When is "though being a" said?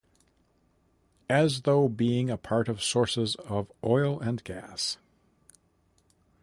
1.63-2.37